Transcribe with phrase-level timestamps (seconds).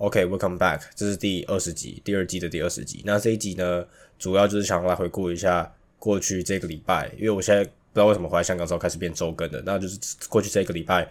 [0.00, 3.02] OK，Welcome back，这是第二十集，第二季的第二十集。
[3.04, 3.84] 那这一集呢，
[4.18, 9.98] 主要就是想来回顾一下过去这个礼拜，因为我现在不知道为什么回来香港之后开始变周更的，那就是
[10.30, 11.06] 过去这个礼拜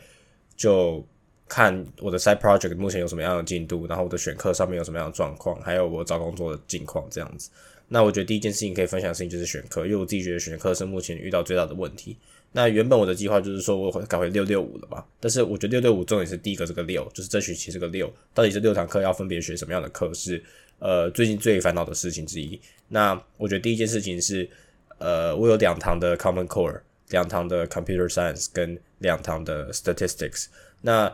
[0.57, 1.05] 就
[1.47, 7.51] 看我的 side project 目前有什么样的进度，然后我的选课上面有什么样的状况，还有我找工作的近况这样子。
[7.89, 12.17] 那我觉得第一件事情可以分享的事情就是选课，因为我自己觉得选课是目前遇到最大的问题。
[12.51, 20.43] 那原本我的计划就是说我会改回六六五了嘛，但是我觉得六六五重点是第一个这个六，就是这学期这个六，到底这六堂课要分别学什么样的课是
[20.79, 22.59] 呃最近最烦恼的事情之一。
[22.87, 24.49] 那我觉得第一件事情是
[24.97, 30.47] 呃我有两堂的 Common Core，两堂的 Computer Science 跟两堂的 Statistics。
[30.81, 31.13] 那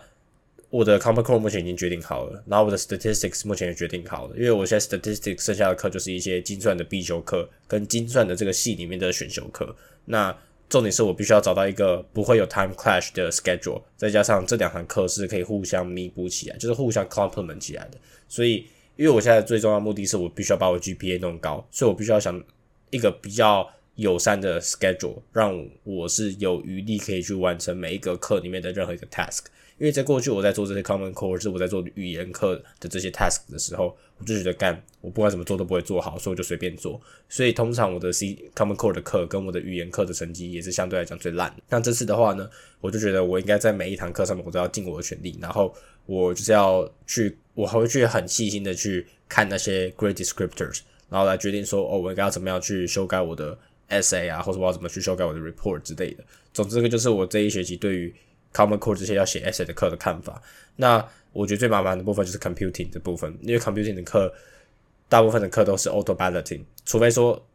[0.70, 9.76] 我的 Common Core 目前已经决定好了，然后我的 Statistics 目前也决定好了，因为我现在 Statistics 剩下的课就是一些精算的必修课跟精算的这个系里面的选修课。
[10.06, 10.36] 那
[10.68, 17.98] 重点是我必须要找到一个不会有 time clash 的 schedule，再加上这两堂课是可以互相弥补起来，就是互相 complement 起来的。
[18.28, 22.44] 所以，因为我现在最重要的目的是我必须要把我 GPA 弄高，所以我必须要想
[22.90, 29.46] 一个比较友善的 schedule，让我是有余力可以去完成每一个课里面的任何一个 task。
[29.78, 37.00] 因为在过去我在做这些 common core，是我在做语言课的这些 task 的时候，我就觉得干我不管怎么做都不会做好，所以我就随便做。
[37.28, 41.54] 所以通常我的 C common core 的课跟我的语言课的成绩也是相对来讲最烂。
[41.70, 53.58] 那这次的话呢，我就觉得我应该在每一堂课上面我都要尽我的全力，然后我就是要去，我还会去很细心的去看那些 great descriptors，然后来决定说哦，我应该要怎么样去修改我的
[53.90, 56.24] essay 啊，或者我要怎么去修改我的 report 之类的。
[56.54, 58.16] 总之，这个就是我这一学期对于
[58.56, 60.42] Common Core 这些要写 essay 的课的看法，
[60.78, 64.34] 那我觉得最麻烦的部分就是 computing 的部分，因为 computing 的课
[65.10, 67.46] 大部分的课都是 auto balloting，除非说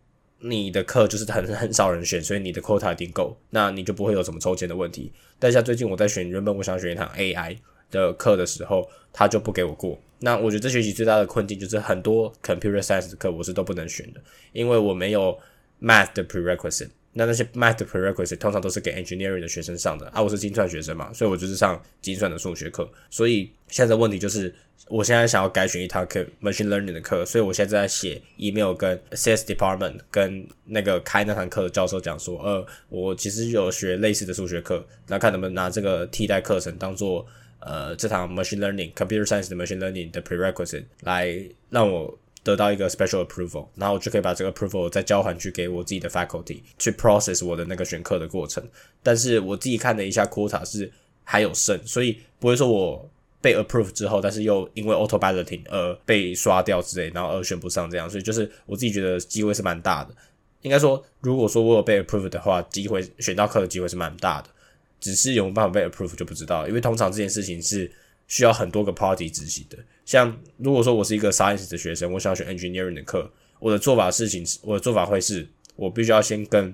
[0.40, 5.10] 你的课就是很很少人选，所以你的 quota 一定够，那你就不会有什么抽签的问题。
[5.38, 7.56] 但像最近我在选原本我想选一堂 AI
[7.90, 9.98] 的课的时候，他就不给我过。
[10.18, 14.20] 那我觉得这学期最大的困境就是很多 computer science 的课我是都不能选的，
[14.52, 15.38] 因为我没有
[15.80, 16.90] math 的 prerequisite。
[17.12, 22.88] 那那些 math prerequisite 通常都是给 engineering 的学生上的啊，我是精算学生嘛，所以我就是上精算的数学课。
[23.10, 24.54] 所以现在的问题就是，
[24.88, 37.26] 我现在想要改选一堂课 machine learning 的课，所以我现在在写 email 跟 CS department 跟那个开那堂课的教授讲说，呃，我其实有学类似的数学课，那看能不能拿这个替代课程当做
[37.58, 41.36] 呃这堂 machine learning computer science 的 machine learning 的 prerequisite 来
[41.70, 42.16] 让我。
[42.42, 48.66] 得到一个 special approval，然后我就可以把这个 approval 再交还去给我自己的 faculty 去 process 我的那个选课的过程。
[49.02, 50.90] 但是我自己看了一下 quota 是
[51.22, 53.10] 还有剩，所以不会说我
[53.42, 58.08] 被 approve 之后，但是又因为 auto balloting 而被刷掉之类，然后而选不上这样。
[58.08, 60.14] 所以就是我自己觉得机会是蛮大的。
[60.62, 64.48] 应该说，如果说我有被 approve 的话，机会选到课的机会是蛮大的。
[64.98, 67.90] 只是有没有办法被 approve 就不知道，因为通常这件事情是。
[68.30, 69.76] 需要很多个 party 执行的，
[70.06, 76.72] 像如果说我是一个 science 的学生，我想要选 engineering 的课，我的做法事情，我的做法会是，我必须要先跟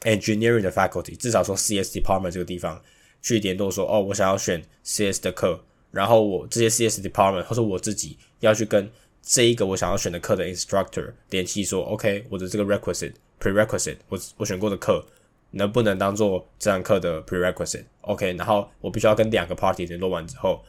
[0.00, 2.82] engineering 的 faculty，至少说 CS department 这个地方
[3.22, 5.60] 去联络说，哦，我想要选 CS 的课，
[5.92, 8.90] 然后我这些 CS department 或者我自己要去跟
[9.22, 15.06] 这一个我想要选的课的 instructor 联系说，OK，我的这个 requisite prerequisite，我我选过的课。
[15.52, 20.64] 能不能当做这堂课的 prerequisite？OK，然后我必须要跟两个 party 联络完之后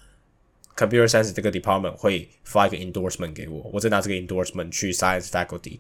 [0.76, 5.80] ，computer science 这个 department 会发一个 endorsement 给我，我再拿这个 endorsement 去 science faculty，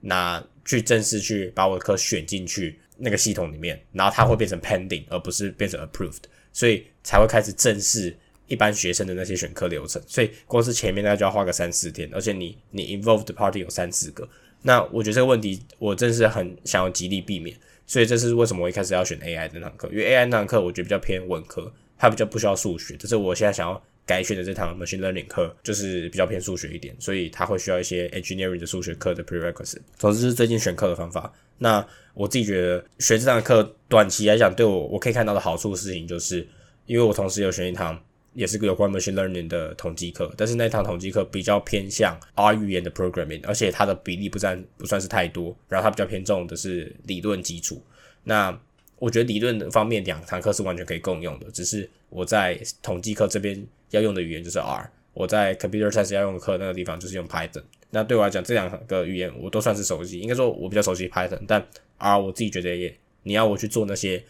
[0.00, 6.22] 拿去正式去把我的课选进去那个系统里面，然后它会变成 pending，而不是变成 approved，
[6.52, 8.16] 所以才会开始正式
[8.46, 10.00] 一般学生的那些选课流程。
[10.06, 14.28] 所以光是前面大概就要花个三四天，而且你你 involved party 有三四个，
[14.62, 17.58] 那我觉得这个问题我真是很想要极力避免。
[17.86, 22.96] 所以这是为什么我一开始要选 AI 那堂课，因为 AI 那堂课我觉得比较偏文科，它比较不需要数学。
[22.96, 29.80] 这是我现在想要改选的这堂 Machine Learning 课，就是比较偏数学一点，所以它会需要一些 Engineering 的数学课的 prerequisite。
[29.96, 31.32] 总之是最近选课的方法。
[31.58, 36.46] 那我自己觉得学这堂课短期来讲对我我可以看到的好处事情，就是
[36.86, 38.02] 因为我同时有选一堂。
[38.34, 47.82] 也是个有关 machine learning 的统计课，但是那堂统计课比较偏向 R 语言的 programming，而且它的比例不占不算是太多，然后它比较偏重的是理论基础。
[48.24, 48.58] 那
[48.98, 57.62] 我觉得理论方面两堂课是完全可以共用的，只是我在统计课这边要用的语言就是 R，我在 computer science 要用的课那个地方就是用 Python。
[57.90, 61.64] 那对我来讲，这两个语言我都算是熟悉，应该说我比较熟悉 Python，但
[61.98, 64.24] R 我自己觉得也，你要我去做那些。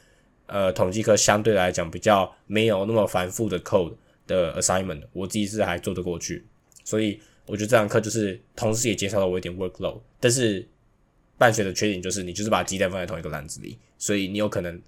[0.47, 3.95] 呃，统计课相对来讲比较没有那么繁复的 code
[4.27, 6.45] 的 assignment，我自己是还做得过去，
[6.85, 10.67] 所以我觉得这堂课就是同时也减少了我一点 workload，但是
[11.37, 14.81] 伴随的缺点就是你就是把鸡蛋放在同一个篮子里，所以你有可能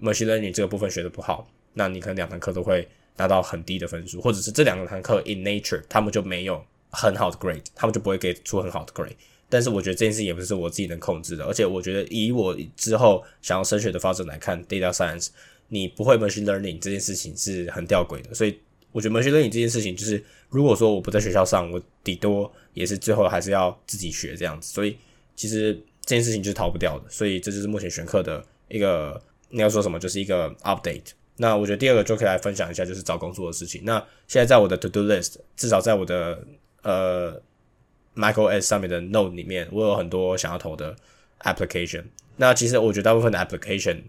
[0.00, 9.16] machine learning 这个部分学的不好，那你可能两堂课都会拿到很低的分数，或者是这两堂课 in nature 他们就没有很好的 grade，他们就不会给出很好的 grade。
[9.52, 15.28] 但是我觉得这件事也不是我自己能控制的，而且我觉得以我之后想要升学的发展来看，data science
[15.66, 18.58] 你不会 machine learning 这件事情是很吊诡的，所以
[18.92, 24.96] 我觉得 machine learning 这件事情就是如果说我不在学校上，我底多也是最后还是要自己学这样子，所以
[25.36, 31.12] 其实这件事情就是逃不掉的，所以这就是目前选课的一个你要说什么就是一个 update。
[31.36, 33.80] 那我觉得第二个就可以来分享一下，就是找工作的事情。
[33.84, 33.98] 那
[34.28, 36.46] 现在在我的 to do list，至少在我的
[36.82, 37.40] 呃
[38.14, 40.94] Michael S 上面的 note 里面，我有很多想要投的
[41.40, 42.04] application。
[42.36, 44.02] 那其实我觉得大部分的 application，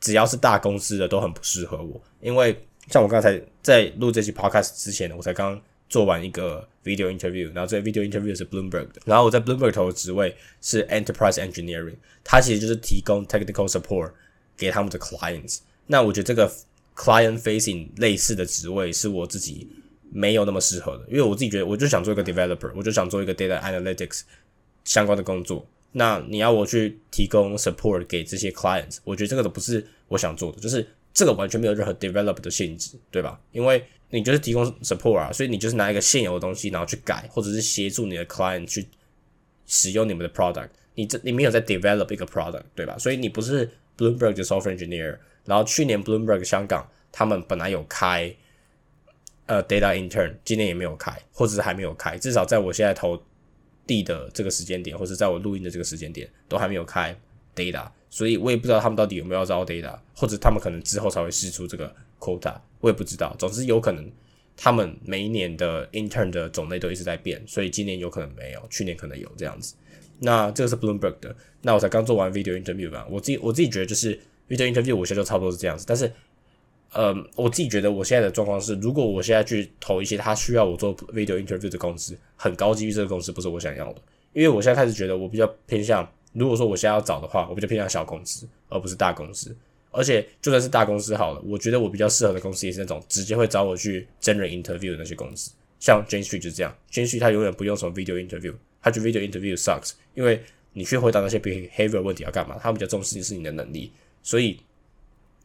[0.00, 2.56] 只要是大公司的都很不适合我，因为
[2.90, 11.94] 像我刚才在录这期 podcast 之前，我才刚做完一个 video interview，然后这 video interview 是 Bloomberg 的，然后我在 Bloomberg 投的职位是 enterprise engineering，
[12.24, 14.12] 它其实就是提供 technical support
[14.56, 15.60] 给他们的 clients。
[15.86, 16.52] 那我觉得这个
[16.96, 19.68] client facing 类似的职位是我自己
[20.12, 24.22] 没有那么适合的，因为我自己觉得我就想做一个 developer，我就想做一个 data analytics
[24.84, 25.64] 相关的工作。
[25.92, 30.86] 那你要我去提供 support 给这些 clients，我觉得这个都不是我想做的，就是
[31.20, 33.38] 这个完全没有任何 develop 的性质，对吧？
[33.52, 38.86] 因为你就是提供 support 啊，所以你就是拿一个现有的东西，然后去改，或者是协助你的 client 去
[39.66, 42.96] 使用你们的 product，你这你没有在 develop 一个 product，对吧？
[42.96, 45.18] 所以你不是 Bloomberg 的 software engineer。
[45.44, 48.34] 然后去年 Bloomberg 香港他们本来有开
[49.44, 52.16] 呃 data intern，今年也没有开，或者是还没有开。
[52.16, 53.22] 至少在我现在投
[53.86, 57.14] 递的这个时间点，或者在我录音的这个时间点，都还没有开
[57.54, 57.86] data。
[58.10, 63.34] 所以我也不知道他们到底有没有招 data，或者他们可能之后才会试出这个 quota，我也不知道。
[63.38, 64.06] 总之有可能
[64.56, 69.74] 他们每一年的 intern 的种类都一直在变，所以今年有可能没有，去年可能有这样子。
[70.18, 71.34] 那这个是 Bloomberg 的。
[71.62, 74.20] 那我才刚做完 video interview 吧，我自己我自己觉得就是。
[74.50, 76.12] video interview 我现在就差不多是这样子，但是，
[76.92, 84.02] 呃，我自己觉得我现在的状况是，如果我现在去投一些他需要我做 video interview 的公司，很高几率这个公司不是我想要的，
[84.32, 89.54] 因为我现在开始觉得我比较偏向，如果说我现在要找的话，我比较偏向小公司，而不是大公司。
[89.90, 100.40] 而且就算是大公司好了，我觉得我比较适合的公司也是那种直接会找我去真人 interview 的那些公司，像 Jane Street 就是这样，Jane Street 他永远不用什么 video interview，他觉得 video interview sucks，因为
[100.72, 102.56] 你去回答那些 behavior 问题要干嘛？
[102.62, 103.92] 他们比较重视的是你的能力，
[104.22, 104.60] 所以。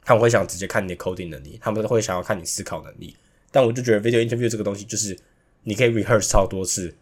[0.07, 3.15] 他们会想直接看你的 coding 能力，他们会想要看你思考能力。
[3.49, 5.17] 但我就觉得 video interview 这个东西，就是
[5.63, 6.93] 你可以 rehearse 超多次，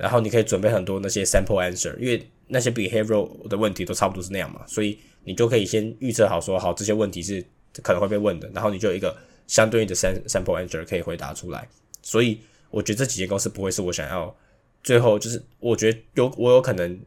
[0.00, 7.44] 然后你可以准备很多那些 sample answer，因为那些 behavioral 的问题都差不多是那样嘛，所以你就可以先预测好说好这些问题是
[7.82, 9.16] 可能会被问的，然后你就有一个
[9.46, 11.68] 相对应的 sample answer 可以回答出来。
[12.02, 14.34] 所以我觉得这几间公司不会是我想要
[14.82, 16.98] 最后就是我觉得有我有可能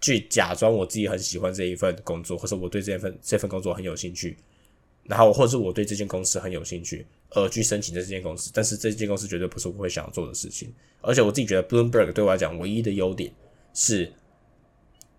[0.00, 4.36] 去假装我自己很喜欢这一份工作，或者我对这份这份工作很有兴趣。
[5.06, 10.72] 然后，或者是我对这间公司很有兴趣，而去申请这间公司，但是这间公司绝对不是我会想要做的事情。
[11.02, 13.30] 而且我自己觉得，Bloomberg 对我来讲唯一的优点
[13.74, 14.10] 是，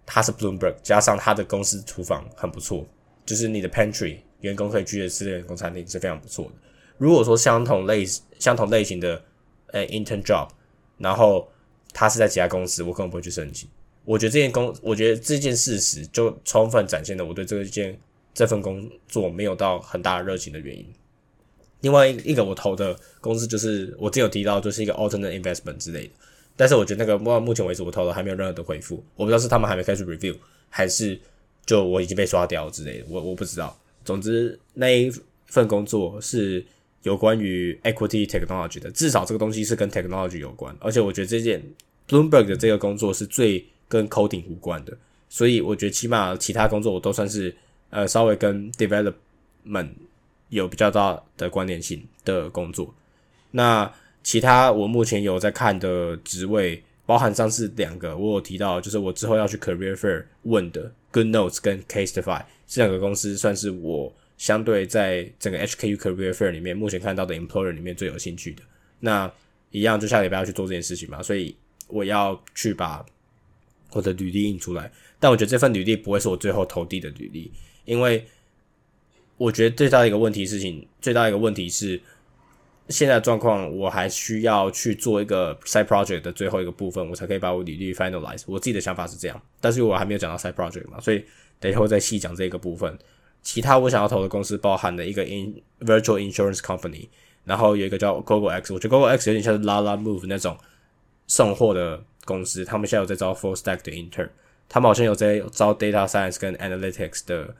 [0.04, 2.88] 它是 Bloomberg，加上它的公司厨房很不错，
[3.28, 6.52] 就是你的 pantry 员工可以去的私人员工餐厅是非常不错的。
[6.98, 8.04] 如果说相同类
[8.40, 9.24] 相同类型的
[9.68, 10.50] 呃 intern job，
[10.98, 11.48] 然后
[11.94, 13.70] 他是在其他公司，我可能不会去申请。
[14.04, 17.96] 我觉得这件公，我觉得这件事实就充分展现了我对这一件。
[18.36, 20.86] 这份工作没有到很大的热情的原因。
[21.82, 26.14] 另外一个我投的公司就是我之前有提到，就是一个 alternate investment 之类的。
[26.58, 30.36] 但是我觉得那个目目前为止我投的还没有任何的回复，我不知道是他们还没开始 review，
[30.70, 31.18] 还是
[31.66, 33.80] 就我已经被刷掉之类的，我我不知道。
[34.04, 35.12] 总之那一
[35.46, 36.66] 份工作是
[37.04, 40.76] 有关于 equity technology 的，至少这个东西是跟 technology 有关。
[40.80, 41.64] 而且我觉得这件
[42.10, 44.98] Bloomberg 的这个工作是最跟 coding 无关的，
[45.30, 47.56] 所以我觉得起码其他工作我都算是。
[47.90, 49.90] 呃，稍微跟 development
[50.50, 52.94] 有比较大的关联性的工作。
[53.52, 53.92] 那
[54.24, 68.64] 其他我目前有在看的职位，包含上次两个，我有提到，就是我之后要去 career fair 问的 Good Notes 跟 Caseify 这两个公司，算是我相对在整个 HKU career fair 里面目前看到的 employer 里面最有兴趣的。
[69.00, 69.32] 那
[69.72, 71.56] 一样，就下礼拜要去做这件事情嘛，所以
[71.88, 73.06] 我要去把
[73.92, 74.92] 我的履历印出来。
[75.20, 77.52] 但我觉得这份履历不会是我最后投递的履历。
[77.86, 78.28] 因为
[79.38, 82.02] 我觉得最大的一个问题事情，最大的一个问题是，
[82.90, 88.44] 现在状况我还需要去做一个 side project 的最后一个部分，我才可以把我履历 finalize。
[88.48, 91.26] 我自己的想法是这样，但是我还没有讲到 side project 嘛，所以
[91.60, 92.98] 等一会再细讲这个部分。
[93.42, 97.10] 其他我想要投的公司包含了一个 in virtual insurance company，
[97.44, 100.58] 然后有一个叫 Google X，我觉得 Google X 有点像是 Lala Move 那种
[101.28, 104.30] 送货的公司，他们现在有在招 full stack 的 intern，
[104.70, 107.54] 他们好像有在招 data science 跟 analytics 的。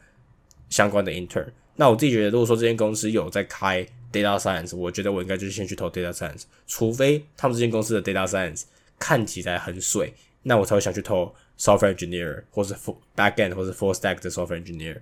[0.70, 8.64] 相关的 intern，那我自己觉得，如果说这间公司有在开 data science，我觉得我应该就是先去投 data science，除非他们这间公司的 data science
[8.98, 14.98] 看起来很水，那我才会想去投 software engineer 或是 full back end 或是 full stack 的 software engineer。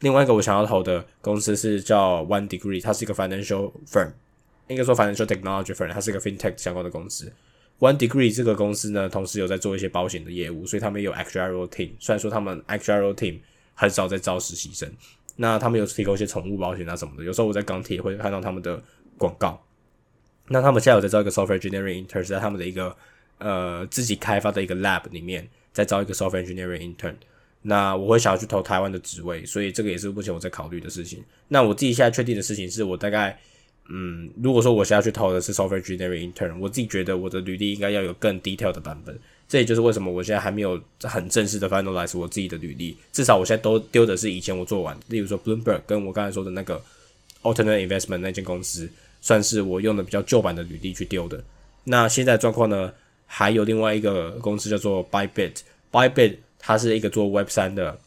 [0.00, 4.10] 另外一个我想要投的公司是叫 One Degree，它是一个 financial firm，
[4.68, 7.32] 应该说 financial technology firm，它是一个 fintech 相关的公司。
[7.78, 11.90] One Degree 这个公司呢，同时有在做一些保险的业务，所以他们有 actuarial team。
[11.98, 13.38] 虽然说他们 actuarial team
[13.74, 14.90] 很少在招实习生，
[15.36, 17.24] 那他们有提供一些宠物保险啊什么的。
[17.24, 18.82] 有时候我在钢铁会看到他们的
[19.18, 19.62] 广告。
[20.48, 22.96] 那他们现在有在招一个 software engineering intern，在他们的一个
[23.38, 27.14] 呃自己开发的一个 lab 里面，在招一个 software engineering intern。
[27.62, 31.24] 那我会想要去投台湾的职位，所以这个也是目前我在考虑的事情。
[31.48, 33.38] 那我自己现在确定的事情是我大概。
[33.90, 39.14] 嗯，如果说我现在去投的是 software engineering intern，我自己觉得我的履历应该要有更 detail 的版本。
[39.48, 42.96] 这也就是为什么我现在还没有很正式的 finalize 我自己的履历。
[43.12, 46.82] 至少我现在都丢的是以前我做完，例如说 Bloomberg 跟我刚才说的那个
[47.42, 48.88] alternate investment 那间公司，
[49.20, 51.42] 算是我用的比较旧版的履历去丢的。
[51.84, 52.92] 那现在状况呢，
[53.26, 57.98] 还有另外一个公司叫做 Bybit，Bybit 它是一个做 Web 三的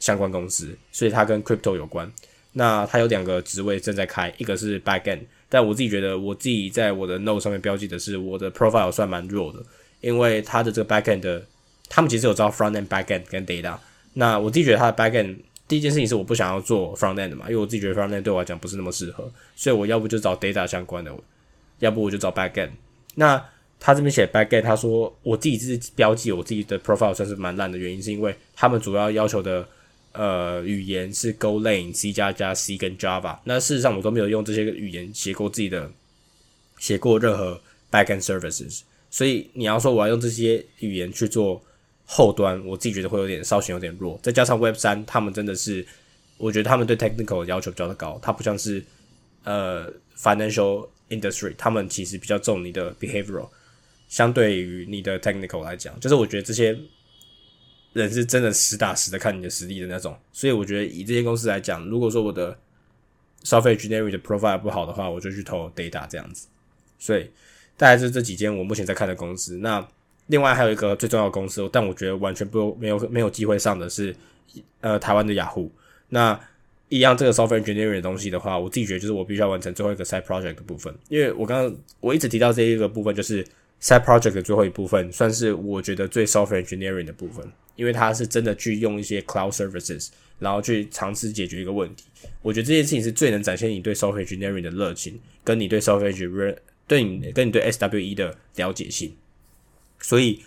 [0.00, 2.10] 相关公司，所以它跟 crypto 有关。
[2.52, 9.62] 那它有两个职位正在开，一个是 back end，但我自己觉得我自己在我的 note 上面标记的是我的 profile 算蛮弱的，
[10.06, 11.42] 因为它的这个 back end，
[11.88, 13.76] 他们其实有招 front end、back end 跟 data。
[14.14, 15.36] 那我自己觉得它的 back end
[15.66, 21.12] 第一件事情是我不想要做 front end 嘛，因为我自己觉得 front end 对我来讲不是那么适合，所以我要不就找 data 相关的，
[21.80, 22.70] 要不我就找 back end。
[23.16, 23.44] 那
[23.80, 29.66] 他这边写 back end，他说我自己是标记我自己的 profile 算是蛮烂的原因，是因为他们主要要求的。
[30.18, 33.36] 呃，语言是 GoLang、C 加加、C 跟 Java。
[33.44, 35.90] 那事实上，我都没有用这些语言写过自己的，
[36.78, 37.60] 写过任何
[37.92, 38.80] backend services。
[39.10, 41.62] 所以你要说我要用这些语言去做
[42.04, 44.18] 后端，我自己觉得会有点稍显有点弱。
[44.22, 45.86] 再加上 Web 三，他们真的是，
[46.38, 48.18] 我觉得他们对 technical 要求比较的高。
[48.22, 48.84] 它不像是
[49.44, 53.48] 呃 financial industry，他们其实比较重你的 behavioral，
[54.08, 56.78] 相对于你的 technical 来讲，就是我觉得这些。
[57.92, 62.54] 人是真的实打实的看你的实力的那种，所以我觉得以这些公司来讲，如果说我的
[63.42, 66.46] software engineering 的 profile 不好的话，我就去投 data 这样子。
[66.98, 67.26] 所以
[67.76, 69.58] 大概是这几间我目前在看的公司。
[69.58, 69.86] 那
[70.26, 74.14] 另外还有一个最重要的公司，但我觉得完全不没有没有机会上的是
[74.80, 75.70] 呃台湾的雅虎。
[76.08, 76.38] 那
[76.88, 83.44] 一样这个 software engineering 的东西的话，我自己觉得就是我必须要完成最后一个 side project 的部分，因为我刚刚我一直提到这一个部分就是
[83.80, 87.44] side project 的最后一部分，算是我觉得最 software engineering 的部分。
[87.76, 92.06] 因为它是真的去用一些 cloud services，然后去尝试解决一个问题。
[92.40, 96.10] 我觉得这件事情是最能展现你对 software engineering 的热情，跟你对 software
[96.86, 99.14] 对你跟你对 SWE 的了解性。
[100.00, 100.42] 所以，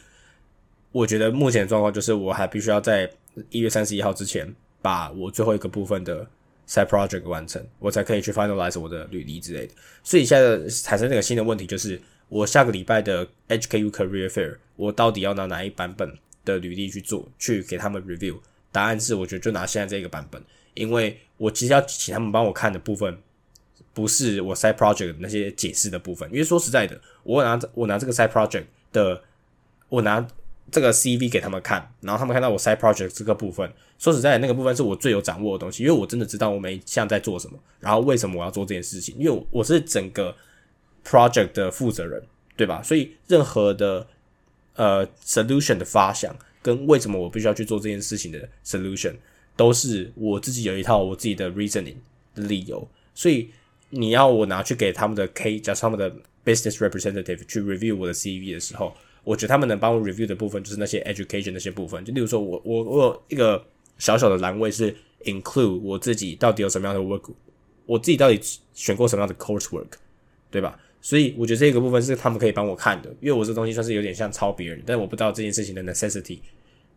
[0.92, 3.10] 我觉得目前的状况就是，我还必须要在
[3.50, 6.26] 一月三十一号之前，把我最后一个部分的
[6.68, 9.74] side project 完成，我才可以去 finalize 我的履历之类的。
[10.04, 16.18] 所以现在产生这个新的问题就是，我下个礼拜的 HKU Career Fair，我到底要拿哪一版本？
[16.46, 18.40] 的履历去做，去给他们 review。
[18.72, 20.42] 答案是，我觉得就拿现在这个版本，
[20.74, 23.16] 因为我其实要请他们帮我看的部分，
[24.00, 26.30] 不是我 side project 那些解释的部分。
[26.32, 29.22] 因为说实在的，我拿我拿这个 side project 的，
[29.90, 30.26] 我拿
[30.72, 40.34] 这个 CV 给他们看，然后他们看到我 side project 这个部分，说实在的，那个部分是我最有掌握的东西，因为我真的知道我每一项在做什么，然后为什么我要做这件事情，因为我是整个
[41.06, 42.24] project 的负责人，
[42.56, 42.82] 对吧？
[42.82, 44.08] 所以任何的。
[44.76, 49.14] 呃，solution 的发想跟为什么我必须要去做这件事情的 solution，
[49.58, 51.98] 都是我自己有一套我自己的 reasoning
[52.34, 52.88] 的理由。
[53.14, 53.52] 所以
[53.90, 56.16] 你要我拿去给他们的 K 加上他们的
[56.46, 62.04] business representative 去 review 我的 CV 的时候，我觉得他们能帮我 review 的部分就是那些 education 那些部分。
[62.06, 63.64] 就例如说，我我我有一个
[63.98, 67.32] 小小的栏位是 include 我自己到底有什么样的 work，
[67.86, 68.40] 我自己到底
[68.74, 69.92] 选过什么样的 course work，
[70.50, 70.80] 对吧？
[71.02, 76.40] 所以我觉得这个部分是他们可以帮我看的，因为我这东西算是有点像抄别人，但我不知道这件事情的 necessity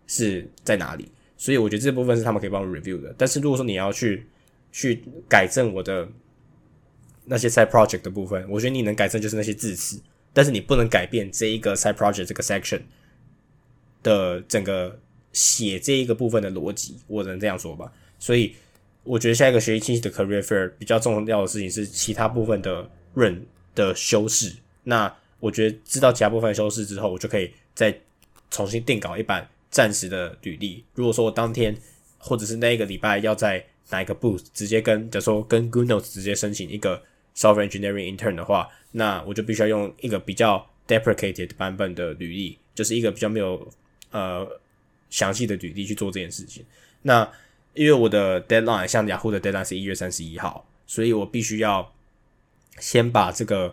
[0.07, 3.15] 是在哪里，所以我觉得这部分是他们可以帮我 review 的。
[3.17, 4.27] 但是如果说你要去
[4.73, 6.09] 去改正我的
[7.25, 10.01] 那些 side project 的部分，我觉得你能改正就是那些字词，
[10.33, 12.81] 但是你不能改变这一个 side project 这个 section
[14.03, 14.99] 的整个
[15.33, 17.93] 写这一个部分的逻辑，我能这样说吧？
[18.19, 18.55] 所以
[19.05, 23.45] 我觉得下一个学习清晰的 career fair 比较重要的事情是其他部分的润。
[23.75, 25.11] 的修饰，那
[25.41, 27.99] 我觉得知道其他部分修饰之后，我就可以再
[28.51, 30.85] 重新定稿一版暂时的履历。
[30.95, 31.75] 如果说我当天
[32.19, 37.03] 或者是那一个礼拜要在哪一个 boot 直接跟，假如说跟 Good Notes 直接申请一个
[37.35, 43.69] software engineering intern 的话，那我就必须要用一个比较 deprecated 版本的履历，就是一个比较没有
[44.11, 44.47] 呃
[45.11, 46.65] 详细的履历去做这件事情。
[47.03, 47.29] 那
[47.75, 51.93] 因为我的 deadline 像雅虎的 deadline 是一月三十一号，所以我必须要。
[52.81, 53.73] 先把这个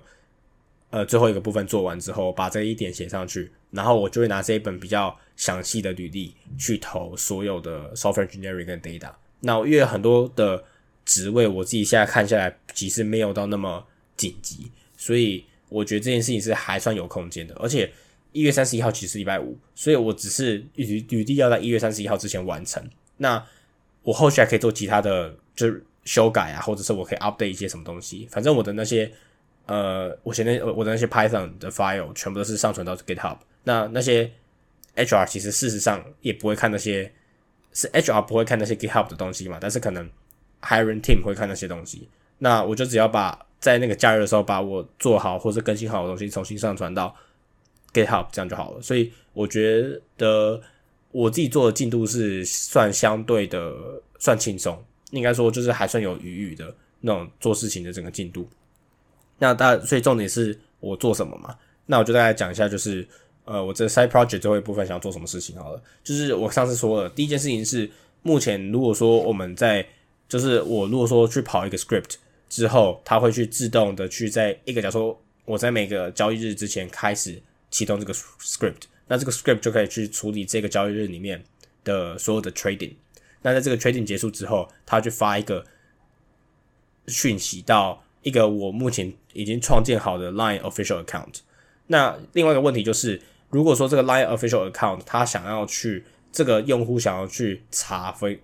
[0.90, 9.10] 呃最后一个部分做完之后，把这一点写上去，然后我就会拿这一本比较详细的履历去投所有的 software engineering 跟 data。
[9.40, 10.62] 那因为很多的
[11.10, 13.84] 职位，我自己现在看下来，其实没有到那么
[14.16, 17.56] 紧急，所以我觉得这件事情是还算有空间的。
[17.56, 17.92] 而且
[18.32, 22.88] 一月三十一号其实是礼拜五，所以我只是履履历要在一月三十一号之前完成。
[23.18, 23.44] 那
[24.04, 28.28] 我后续还可以做其他的，就是修改啊，或者是我可以 update 一些什么东西。
[28.30, 29.12] 反正我的那些
[29.66, 33.40] 呃，我现在我的那些 Python 的 file 全部都是上传到 GitHub。
[33.64, 34.32] 那那些
[34.96, 37.12] HR 其实事实上也不会看那些，
[37.74, 39.58] 是 HR 不会看那些 GitHub 的东西嘛？
[39.60, 40.08] 但是可能
[40.62, 42.08] Hiring Team 会看那些东西。
[42.38, 47.16] 那我就只要把在那个假日的时候把我做好或者更新好的东西重新上传到
[47.94, 48.82] GitHub，这样就好了。
[48.82, 50.62] 所以我觉得。
[51.12, 53.74] 我自己做的进度是算相对的
[54.20, 58.48] 算轻松，应该说就是还算有余裕的那种做事情的整个进度。
[59.40, 61.58] 那大所以重点是我做什么嘛？
[61.88, 63.08] 那我就大概讲一下，就是
[63.44, 65.82] 呃，我这 side project 最后一部分想要做什么事情好了。
[66.04, 67.90] 就是我上次说了第一件事情是，
[68.22, 69.84] 目前如果说我们在
[70.30, 72.16] 就是我如果说去跑一个 script
[72.48, 78.84] 之后，它会去自动的去在一个假如说我在每个交易日之前开始启动这个 script。
[79.08, 81.44] 那这个 script 就可以去处理这个交易日里面
[81.84, 82.94] 的所有的 trading。
[83.42, 85.66] 那在这个 trading 结束之后，他去发一个
[87.08, 91.40] 讯息到一个我目前已经创建好的 Line official account。
[91.88, 93.20] 那另外一个问题就是，
[93.50, 98.38] 如果说这个 Line official account 他想要去这个用户想要去查，for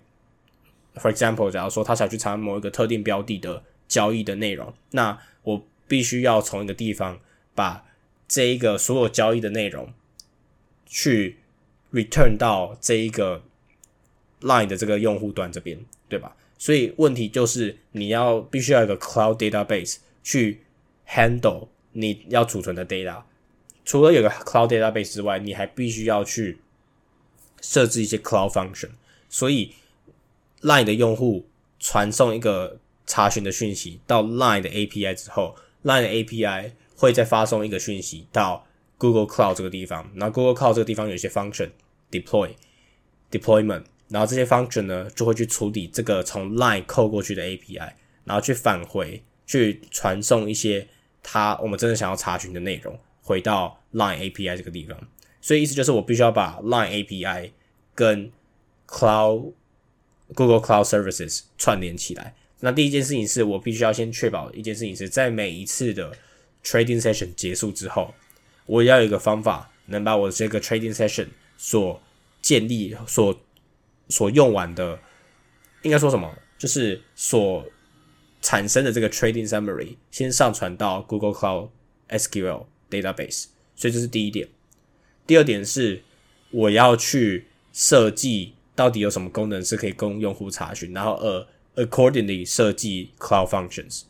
[0.96, 7.20] for example，假如说他想去查某一个特定标的的交易的内容，那我必须要从一个地方
[7.54, 7.84] 把
[8.26, 9.92] 这一个所有交易的内容。
[10.88, 11.38] 去
[11.92, 13.42] return 到这一个
[14.40, 15.76] line 的这个用户端这边，
[16.08, 16.36] 对吧？
[16.56, 20.62] 所以问题就是你要必须要有个 cloud database 去
[21.08, 23.24] handle 你要储存的 data。
[23.84, 26.58] 除了有个 cloud database 之外，你还必须要去
[27.60, 28.90] 设置一些 cloud function。
[29.28, 29.74] 所以
[30.62, 38.66] line 的用户传送一个查询的讯息到 line 的 API 之后，line 的 API 会再发送一个讯息到。
[38.98, 41.68] Google Cloud 这个地方，然后 Google Cloud 这个地方有一些 function
[42.10, 42.54] deploy
[43.30, 47.92] deployment，然后这些 function 呢就会去处理这个从 Line 扣过去的 API，
[48.24, 50.88] 然后去返回去传送一些
[51.22, 54.96] 它我们真的想要查询的内容回到 Line API 这个地方。
[55.42, 57.50] 所以意思就是我必须要把 Line API
[57.94, 58.32] 跟
[58.88, 59.52] Cloud
[60.34, 62.34] Google Cloud Services 串联起来。
[62.60, 66.16] 那第一件事情是我必须要先确保一件事情是在每一次的
[66.64, 68.14] trading session 结束之后。
[68.66, 72.02] 我要有一个方法，能把我这个 trading session 所
[72.42, 73.40] 建立、所
[74.08, 74.98] 所用完的，
[75.82, 76.36] 应该说什么？
[76.58, 77.64] 就是所
[78.42, 81.68] 产生的这个 trading summary，先上传到 Google Cloud
[82.08, 83.44] SQL database。
[83.76, 84.48] 所以这是第一点。
[85.28, 86.02] 第二点是，
[86.50, 94.02] 我要去设计到底有什么功能是可以供用户查询，然后呃 accordingly 设计 cloud functions。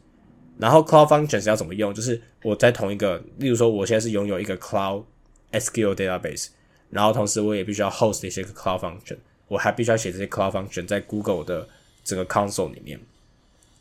[0.59, 1.95] 然后 cloud functions 要怎么用？
[1.95, 5.05] 就是我在同一个，例如说，我现在是拥有一个 cloud
[5.53, 6.49] SQL database，
[6.89, 11.69] 然后同时我也必须要 host 一些 cloud function，我还必须要写这些 cloud function 在 Google 的
[12.03, 12.99] 整个 console 里面。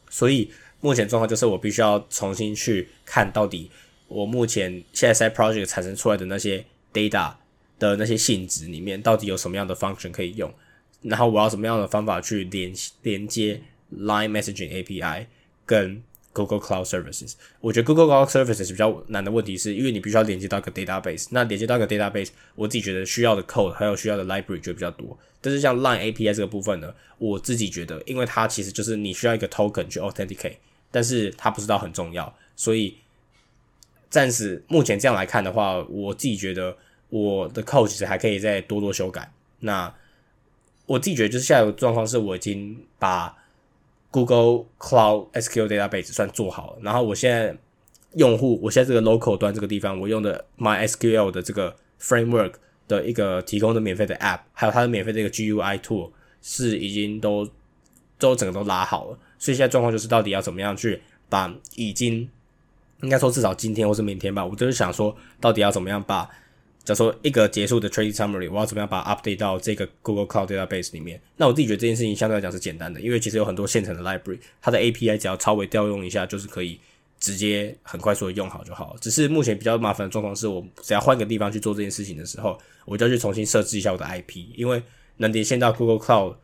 [0.10, 3.72] 所以目前状况就是我必须要重新去看到底
[4.08, 7.34] 我目前现在在 project 产生出来的那些 data
[7.80, 10.54] 的那些性质里面，到底有什么样的 function 可以用，
[11.08, 13.62] 然后我要什么样的方法去连连接
[13.96, 15.28] Line Messaging API
[15.66, 16.02] 跟
[16.34, 21.28] Google Cloud Services，我觉得 Google Cloud Services 比较难的问题，是因为你必须要连接到一个 database。
[21.32, 25.18] 那连接到一个 database，我自己觉得需要的 code 还有需要的 library 就比较多。
[25.40, 30.58] 但是像 Line API 这个部分呢，我自己觉得，因为它其实就是你需要一个 token 去 authenticate，
[30.92, 32.98] 但是它不知道很重要，所以
[34.10, 36.76] 暂时目前这样来看的话，我自己觉得
[37.10, 39.32] 我的 code 其实还可以再多多修改。
[39.60, 39.94] 那
[40.86, 43.36] 我自己觉得就是下一个状况是我已经把
[44.12, 47.58] Google Cloud SQL database 算做好了，然后我现在
[48.14, 52.54] 用户，我现在这个 local 端这个地方，我用的 MySQL 的这个 framework
[52.88, 57.50] 的一个提供的免费的 app，还有它的免费的一个 GUI tool 是已经都
[58.18, 62.30] 都整个都拉好了，所以现在状况就是到底要怎么样去把已经
[63.02, 66.30] 应该说至少今天或是明天吧，我就是想说到底要怎么样把。
[66.86, 71.20] 假如说一个结束的 trading summary，我要怎么样把 update 到这个 Google Cloud database 里面？
[71.36, 76.80] 那我自己觉得这件事情相对来讲是简单的，因为其实有很多现成的 library，它的 API 只要稍微调用一下，就是可以
[77.20, 78.96] 直接很快速的用好就好。
[79.02, 84.84] 只是目前比较麻烦的状况是我只要换个地方去做这件事情的时候，我就要去重新设置一下我的 IP，因为
[85.18, 86.36] 能连线到 Google Cloud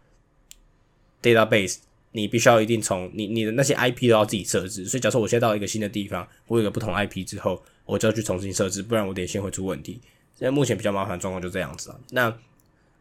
[1.21, 1.77] database
[2.13, 4.85] 你必须要一定从你你的那些 IP 都要自己设置。
[4.85, 10.01] 所以，假设我现在到一个新的地方，我有个不同 IP 之后，我就要去重新设置，不然我点线会出问题。
[10.41, 11.99] 现在目前比较麻烦的状况就这样子了。
[12.09, 12.35] 那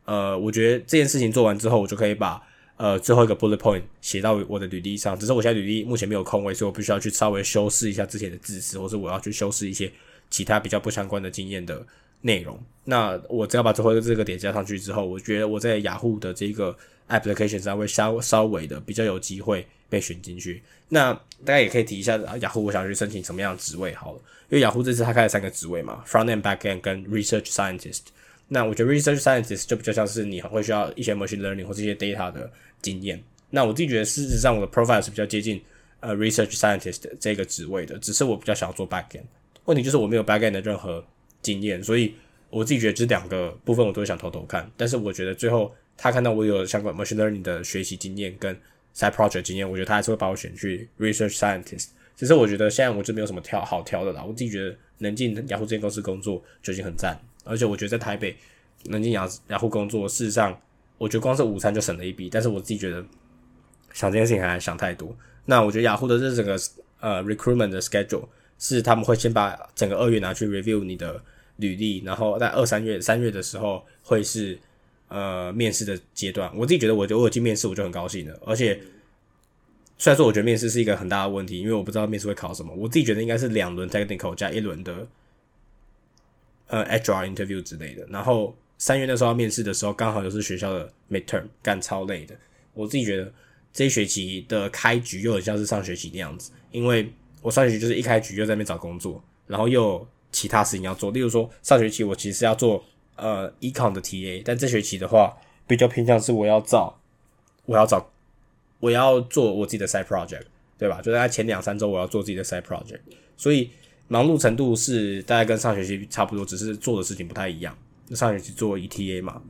[0.04, 5.18] 呃，我觉得这件事情做完之后，我就可以把呃最后一个 bullet point 写到我的履历上。
[5.18, 9.90] 只是我现在履历目前没有空位，所以我必须要去稍微修饰一下之前的字词，或者我要去修饰一些
[10.28, 11.82] 其他比较不相关的经验的。
[12.22, 16.76] 内容，那我只要把最后这个点加上去之后，我觉得我在雅虎的这个
[17.08, 20.62] application 上会稍稍微的比较有机会被选进去。
[20.90, 21.14] 那
[21.46, 24.20] 大家也可以提一下雅虎，我想去申请什么样的职位好了。
[24.50, 28.02] 因为雅虎这次它开了三个职位嘛，front end、back end 跟 research scientist。
[28.48, 33.22] 那我觉得 research scientist 就比较像是你会需要一些 machine learning 或这些 data 的经验。
[33.48, 35.62] 那我自己觉得事实上我的 profile 是比较接近
[36.00, 39.22] 呃 research scientist 这个职位的，只是我比较想要做 back end。
[39.64, 41.02] 问题就是我没有 back end 的任何。
[41.42, 42.14] 经验，所以
[42.50, 44.70] 我自己觉得这两个部分我都想偷偷看。
[44.76, 48.54] 但是我觉得最后他看到我有相关 machine learning 的学习经验跟
[48.94, 51.86] side project 经验，我觉得他还是会把我选去 research scientist。
[52.20, 54.22] 其实我觉得现在我就没有什么挑好挑的啦。
[54.22, 58.36] 我自己觉得能进雅虎这间公司工作就已经很赞，而且我觉得在台北
[58.84, 60.54] 能进雅雅虎工作，事实上
[60.98, 62.28] 我觉得光是午餐就省了一笔。
[62.28, 63.02] 但是我自己觉得
[63.94, 65.16] 想这件事情还想太多。
[65.46, 66.60] 那我觉得雅虎的这整个
[67.00, 68.28] 呃 recruitment 的 schedule。
[68.62, 71.18] 是他们会先把整个二月拿去 review 你的
[71.56, 74.58] 履历，然后在二三月三月的时候会是
[75.08, 76.52] 呃面试的阶段。
[76.54, 78.38] 我自己觉得，我就我进面试我就很高兴了。
[78.44, 78.78] 而且
[80.00, 82.72] 虽然说我觉得面试是一个很大的问题，因为我不知道面试会考什么。
[82.74, 85.06] 我自己觉得应该是两轮 technical 加一轮的
[86.68, 88.06] 呃 HR interview 之类的。
[88.08, 92.34] 然后三月那时候要面试的时候，刚好又是学校的 midterm，干超累的。
[92.72, 93.30] 我自己觉得
[93.72, 97.12] 这一学期的开局又很像是上学期那样子，因为。
[97.42, 101.10] 我上学期就是一开局就在那边找工作，然后又其他事情要做。
[101.10, 102.84] 例如说，上学期我其实要做
[103.16, 105.34] 呃 econ 的 TA，但这学期的话
[105.66, 107.00] 比较偏向是我要找，
[107.64, 108.12] 我要找，
[108.80, 110.42] 我要做我自己的 side project，
[110.76, 111.00] 对吧？
[111.00, 113.00] 就在前两三周我要做自己的 side project，
[113.36, 113.70] 所以
[114.08, 117.76] 忙碌程度是大概跟上学期差不多，只是做的事情不太一样。
[118.10, 119.40] 上学期做 ETA 嘛，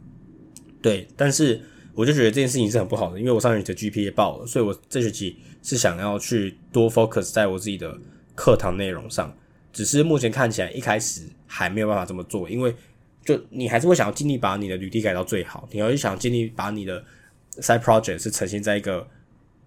[0.83, 1.61] 对，但是。
[1.93, 7.99] 我就觉得这件事情是很不好的，因为我上学期的 GPA 爆了，所以我这学期是想要去多 focus 在我自己的
[8.37, 9.37] 课堂内容上。
[9.73, 12.75] 只是目前看起来一开始还没有办法这么做，因为
[13.25, 17.05] 就你还是会想要尽力把你的履历改到最好，你要想尽力把你的
[17.57, 19.07] side project 是呈现在一个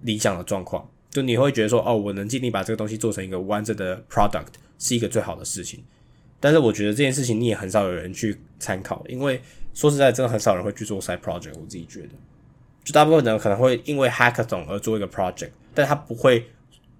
[0.03, 5.83] 理想的状况，就你会觉得说，哦，我能尽力把这个东西做成一个完整的 product 是一个最好的事情。
[6.39, 9.41] 但是我觉得这件事情你也很少有人去参考，因为。
[9.75, 11.55] 说实在，真的很少人会去做 side project。
[11.55, 12.09] 我自己觉得，
[12.83, 16.45] 就大部分人可能会因为 hackathon 而做一个 project，但他不会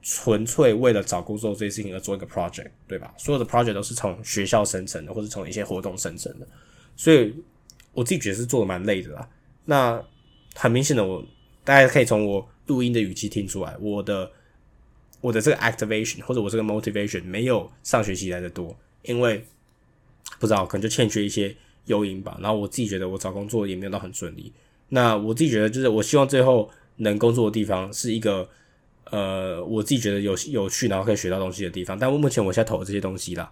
[0.01, 3.13] 纯粹为了找工作这些事情而做一个 project，对吧？
[3.15, 6.47] 所有的 project 都是从学校生成的，或者从一些活动生成的。
[6.95, 7.31] 所以
[7.91, 9.29] 我自己觉得是做的蛮累的啦。
[9.65, 10.03] 那
[10.55, 11.23] 很明显的，我
[11.63, 14.31] 大家可以从我录音的语气听出来，我的
[15.21, 19.45] 我的这个 activation 或者我这个 motivation 没有上学期来的多，因为
[20.39, 21.55] 不知道可能就欠缺一些。
[21.85, 24.53] 诱因吧，然后我自己觉得我找工作也没有到很顺利。
[24.87, 28.47] 那我自己觉得就是我希望最后能工作的地方是一个
[29.11, 31.99] 呃我自己觉得有有趣，然后可以学到东西的地方。
[31.99, 33.51] 但我目前我现在投的这些东西啦，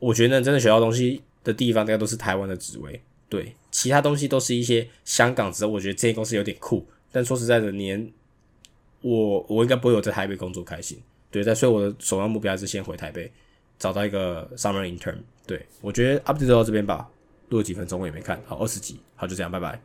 [0.00, 3.00] 我觉得真的学到东西的地方，大概都是台湾的职位。
[3.28, 5.64] 对，其他东西都是一些香港职。
[5.64, 8.10] 我觉得这些公司有点酷，但说实在的，年
[9.02, 10.98] 我我应该不会有在台北工作开心。
[11.30, 13.30] 对，在所以我的首要目标还是先回台北
[13.78, 15.18] 找到一个 summer intern。
[15.46, 17.08] 对我觉得 update 到这边吧。
[17.48, 19.78] 录了几分钟我也没看好，二十集，好就这样，拜拜。